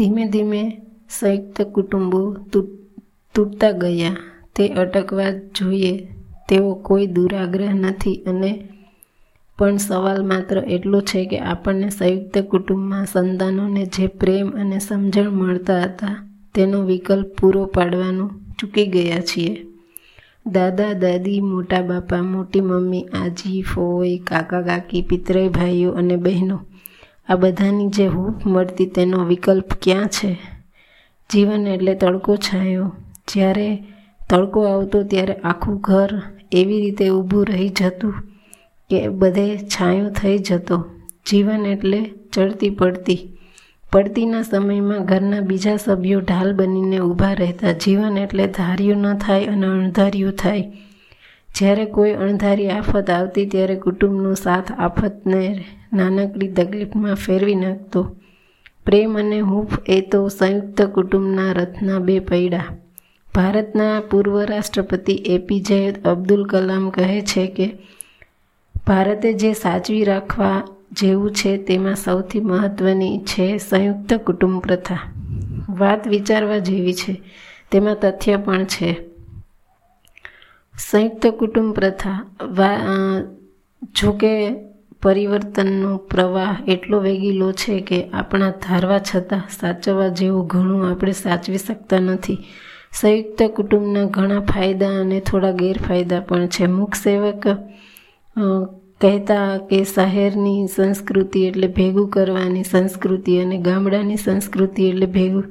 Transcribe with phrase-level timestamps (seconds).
[0.00, 0.60] ધીમે ધીમે
[1.10, 2.20] સંયુક્ત કુટુંબો
[3.34, 4.16] તૂટતા ગયા.
[4.56, 5.92] તે અટકવા જોઈએ
[6.48, 8.68] તેવો કોઈ દુરાગ્રહ નથી અને
[9.58, 15.80] પણ સવાલ માત્ર એટલો છે કે આપણને સંયુક્ત કુટુંબમાં સંતાનોને જે પ્રેમ અને સમજણ મળતા
[15.82, 16.14] હતા
[16.54, 18.30] તેનો વિકલ્પ પૂરો પાડવાનું
[18.60, 19.52] ચૂકી ગયા છીએ.
[20.46, 26.58] દાદા, દાદી, મોટા બાપા, મોટી મમ્મી, આજી, ફોઈ, કાકા, કાકી, પિતરાઈ, ભાઈઓ અને બહેનો
[27.30, 30.38] આ બધાની જે હૂફ મળતી તેનો વિકલ્પ ક્યાં છે?
[31.32, 32.92] જીવન એટલે તડકો છાંયો.
[33.28, 33.84] જ્યારે
[34.30, 36.22] તડકો આવતો ત્યારે આખું ઘર
[36.52, 38.14] એવી રીતે ઊભું રહી જતું
[38.90, 40.84] કે બધે છાંયો થઈ જતો.
[41.26, 43.36] જીવન એટલે ચડતી પડતી.
[43.92, 47.72] પડતીના સમયમાં ઘરના બીજા સભ્યો ઢાલ બનીને ઊભા રહેતા.
[47.72, 50.72] જીવન એટલે ધાર્યું ન થાય અને અણધાર્યું થાય.
[51.54, 58.16] જ્યારે કોઈ અણધારી આફત આવતી ત્યારે કુટુંબનો સાથ આફતને નાનકડી તકલીફમાં ફેરવી નાખતો.
[58.86, 62.64] પ્રેમ અને હૂંફ એ તો સંયુક્ત કુટુંબના રથના બે પૈડા.
[63.34, 67.72] ભારતના પૂર્વ રાષ્ટ્રપતિ એપીજે અબ્દુલ કલામ કહે છે કે,
[68.86, 74.98] ભારતે જે સાચવી રાખવા જેવું છે તેમાં સૌથી મહત્ત્વની છે સંયુક્ત કુટુંબ પ્રથા.
[75.68, 77.22] વાત વિચારવા જેવી છે.
[77.72, 79.09] તેમાં તથ્ય પણ છે.
[80.80, 82.16] સંયુક્ત કુટુંબ પ્રથા
[83.96, 84.32] જોકે
[85.02, 92.00] પરિવર્તનનો પ્રવાહ એટલો વેગીલો છે કે આપણા ધારવા છતાં સાચવવા જેવું ઘણું આપણે સાચવી શકતા
[92.00, 92.38] નથી.
[92.92, 96.66] સંયુક્ત કુટુંબના ઘણા ફાયદા અને થોડા ગેરફાયદા પણ છે.
[96.68, 97.48] મુખ સેવક
[99.00, 105.46] કહેતા કે શહેરની સંસ્કૃતિ એટલે ભેગું કરવાની સંસ્કૃતિ અને ગામડાની સંસ્કૃતિ એટલે ભેગું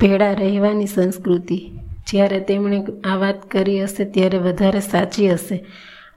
[0.00, 1.58] ભેળા રહેવાની સંસ્કૃતિ.
[2.06, 5.64] જ્યારે તેમણે આ વાત કરી હશે ત્યારે વધારે સાચી હશે.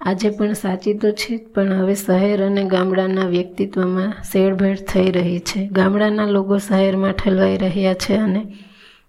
[0.01, 5.67] આજે પણ સાચી તો છે પણ હવે શહેર અને ગામડાના વ્યક્તિત્વમાં શેરભેળ થઈ રહી છે.
[5.67, 8.45] ગામડાના લોકો શહેરમાં ઠલવાઈ રહ્યા છે અને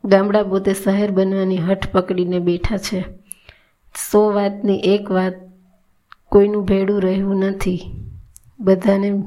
[0.05, 3.05] ગામડા પોતે શહેર બનવાની હઠ પકડીને બેઠા છે.
[4.11, 5.33] સો વાતની એક વાત
[6.29, 7.81] કોઈનું ભેડું રહ્યું નથી.
[8.61, 9.23] બધાને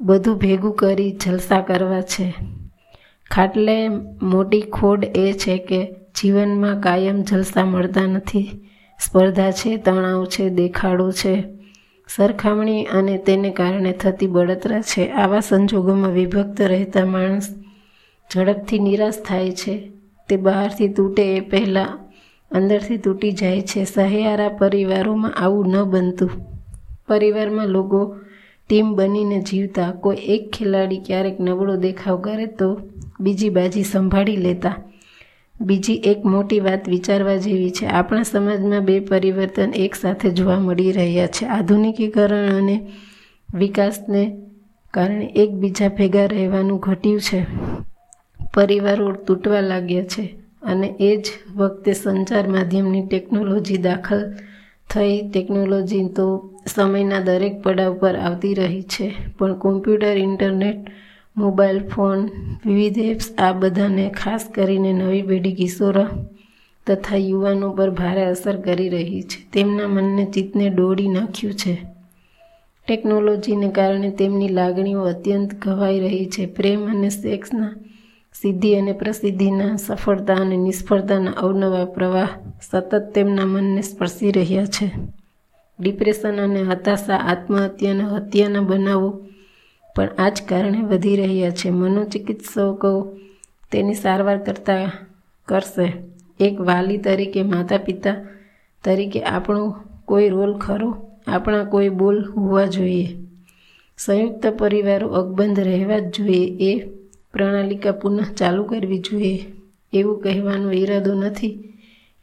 [0.00, 2.34] બધું ભેગું કરી જલસા કરવા છે.
[3.30, 3.88] ખાટલે
[4.22, 8.70] મોટી ખોડ એ છે કે જીવનમાં કાયમ જલસા મળતા નથી.
[9.04, 11.44] સ્પર્ધા છે, તણાવ છે, દેખાડો છે,
[12.16, 15.10] સરખામણી અને તેને કારણે થતી બળતરા છે.
[15.10, 17.54] આવા સંજોગોમાં વિભક્ત રહેતા માણસ
[18.34, 19.92] ઝડપથી નિરાશ થાય છે.
[20.28, 21.98] તે બહારથી તૂટે એ પહેલાં
[22.50, 23.84] અંદરથી તૂટી જાય છે.
[23.84, 26.30] સહિયારા પરિવારોમાં આવું ન બનતું.
[27.08, 28.16] પરિવારમાં લોકો
[28.68, 29.90] ટીમ બનીને જીવતા.
[29.90, 32.80] કોઈ એક ખેલાડી ક્યારેક નબળો દેખાવ કરે તો
[33.20, 34.76] બીજી બાજી સંભાળી લેતા.
[35.60, 37.86] બીજી એક મોટી વાત વિચારવા જેવી છે.
[37.86, 41.44] આપણા સમાજમાં બે પરિવર્તન એકસાથે જોવા મળી રહ્યા છે.
[41.44, 42.86] આધુનિકીકરણ અને
[43.54, 44.36] વિકાસને
[44.90, 47.46] કારણે એકબીજા ભેગા રહેવાનું ઘટ્યું છે.
[48.54, 54.34] પરિવારો તૂટવા લાગ્યા છે અને એ જ વખતે સંચાર માધ્યમની ટેકનોલોજી દાખલ
[54.90, 55.28] થઈ.
[55.32, 59.14] ટેકનોલોજી તો સમયના દરેક પડાવ પર આવતી રહી છે.
[59.38, 60.76] પણ કોમ્પ્યુટર, ઇન્ટરનેટ
[61.36, 62.30] મોબાઈલ ફોન,
[62.66, 66.06] વિવિધ એપ્સ આ બધાને ખાસ કરીને નવી પેઢી કિશોરો
[66.86, 69.50] તથા યુવાનો પર ભારે અસર કરી રહી છે.
[69.52, 71.74] તેમના મનને ચિત્તને દોડી નાખ્યું છે.
[72.88, 76.46] ટેકનોલોજીને કારણે તેમની લાગણીઓ અત્યંત ઘવાઈ રહી છે.
[76.46, 77.74] પ્રેમ અને સેક્સના
[78.42, 82.28] સિદ્ધિ અને પ્રસિદ્ધિના સફળતા અને નિષ્ફળતાના અવનવા પ્રવાહ
[82.70, 84.90] સતત તેમના મનને સ્પર્શી રહ્યા છે.
[85.80, 89.26] ડિપ્રેશન અને હતાશા, આત્મહત્યાના હત્યાના બનાવો
[89.96, 91.70] પણ આ જ કારણે વધી રહ્યા છે.
[91.70, 93.16] મનોચિકિત્સકો
[93.72, 94.90] તેની સારવાર કરતા
[95.44, 95.92] કરશે.
[96.40, 98.14] એક વાલી તરીકે માતા પિતા
[98.84, 99.74] તરીકે આપણો
[100.04, 101.10] કોઈ રોલ ખરો?
[101.26, 103.16] આપણા કોઈ બોલ હોવા જોઈએ.
[103.98, 106.46] સંયુક્ત પરિવારો અકબંધ રહેવા જ જોઈએ.
[106.46, 106.88] એ
[107.32, 109.44] પ્રણાલિકા પુનઃ ચાલુ કરવી જોઈએ.
[109.92, 111.72] એવું કહેવાનો ઈરાદો નથી.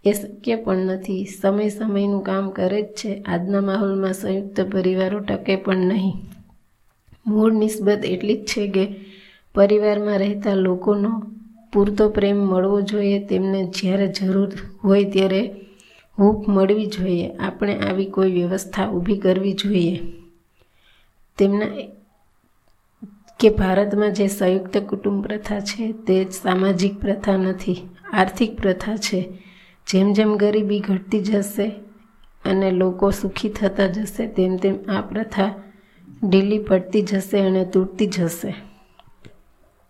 [0.05, 1.25] એ શક્ય પણ નથી.
[1.41, 3.23] સમય સમયનું કામ કરે જ છે.
[3.25, 6.32] આજના માહોલમાં સંયુક્ત પરિવારો ટકે પણ નહીં.
[7.25, 8.85] મૂળ નિસ્બત એટલી જ છે કે
[9.55, 11.11] પરિવારમાં રહેતા લોકોનો
[11.73, 14.49] પૂરતો પ્રેમ મળવો જોઈએ, તેમને જ્યારે જરૂર
[14.83, 15.41] હોય ત્યારે
[16.17, 17.27] હૂંફ મળવી જોઈએ.
[17.37, 19.95] આપણે આવી કોઈ વ્યવસ્થા ઊભી કરવી જોઈએ.
[21.37, 21.71] તેમના
[23.39, 27.79] કે ભારતમાં જે સંયુક્ત કુટુંબ પ્રથા છે તે સામાજિક પ્રથા નથી,
[28.13, 29.19] આર્થિક પ્રથા છે.
[29.87, 31.67] જેમ જેમ ગરીબી ઘટતી જશે
[32.45, 35.51] અને લોકો સુખી થતા જશે, તેમ તેમ આ પ્રથા
[36.23, 38.51] ઢીલી પડતી જશે અને તૂટતી જશે.